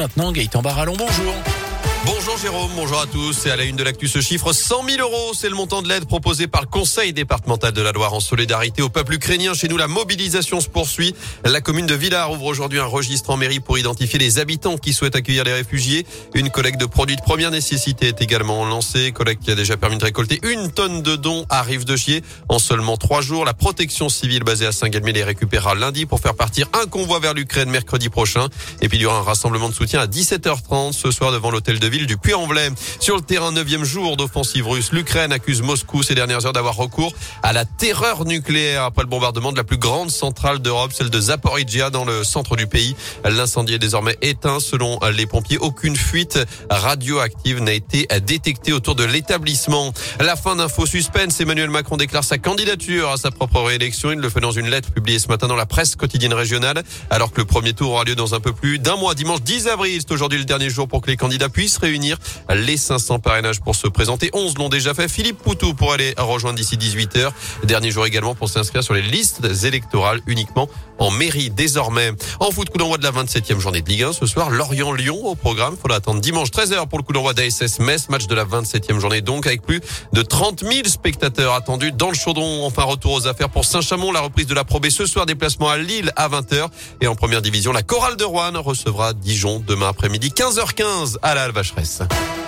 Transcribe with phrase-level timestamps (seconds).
[0.00, 1.34] Maintenant, Gaëtan Barallon, bonjour.
[2.10, 3.32] Bonjour Jérôme, bonjour à tous.
[3.32, 5.32] C'est à la une de l'actu ce chiffre 100 000 euros.
[5.34, 8.80] C'est le montant de l'aide proposée par le Conseil départemental de la Loire en solidarité
[8.80, 9.52] au peuple ukrainien.
[9.52, 11.14] Chez nous, la mobilisation se poursuit.
[11.44, 14.92] La commune de Villars ouvre aujourd'hui un registre en mairie pour identifier les habitants qui
[14.94, 16.06] souhaitent accueillir les réfugiés.
[16.34, 19.12] Une collecte de produits de première nécessité est également lancée.
[19.12, 22.22] Collecte qui a déjà permis de récolter une tonne de dons à Rive de Chier.
[22.48, 26.34] En seulement trois jours, la protection civile basée à Saint-Galmier les récupérera lundi pour faire
[26.34, 28.48] partir un convoi vers l'Ukraine mercredi prochain.
[28.80, 31.67] Et puis il y aura un rassemblement de soutien à 17h30 ce soir devant l'hôtel
[31.76, 32.70] de ville du Puy-en-Velay.
[32.98, 37.12] Sur le terrain, neuvième jour d'offensive russe, l'Ukraine accuse Moscou ces dernières heures d'avoir recours
[37.42, 41.20] à la terreur nucléaire après le bombardement de la plus grande centrale d'Europe, celle de
[41.20, 42.96] Zaporizhia dans le centre du pays.
[43.22, 45.58] L'incendie est désormais éteint selon les pompiers.
[45.58, 46.38] Aucune fuite
[46.70, 49.92] radioactive n'a été détectée autour de l'établissement.
[50.20, 54.10] La fin d'un faux suspense, Emmanuel Macron déclare sa candidature à sa propre réélection.
[54.12, 57.30] Il le fait dans une lettre publiée ce matin dans la presse quotidienne régionale, alors
[57.30, 59.14] que le premier tour aura lieu dans un peu plus d'un mois.
[59.14, 62.18] Dimanche 10 avril, c'est aujourd'hui le dernier jour pour que les candidats puissent réunir
[62.54, 64.30] les 500 parrainages pour se présenter.
[64.32, 65.08] 11 l'ont déjà fait.
[65.08, 67.30] Philippe Poutou pour aller rejoindre d'ici 18h.
[67.64, 72.12] Dernier jour également pour s'inscrire sur les listes électorales uniquement en mairie désormais.
[72.40, 74.50] En foot, coup d'envoi de la 27e journée de Ligue 1 ce soir.
[74.50, 75.76] Lorient-Lyon au programme.
[75.80, 78.08] Faudra attendre dimanche 13h pour le coup d'envoi d'ASS Metz.
[78.08, 79.80] Match de la 27e journée donc avec plus
[80.12, 82.64] de 30 000 spectateurs attendus dans le chaudron.
[82.66, 84.12] Enfin, retour aux affaires pour Saint-Chamond.
[84.12, 85.26] La reprise de la Pro ce soir.
[85.26, 86.68] Déplacement à Lille à 20h.
[87.00, 91.47] Et en première division, la Chorale de Rouen recevra Dijon demain après-midi 15h15 à la
[91.48, 92.47] Alvacheresse.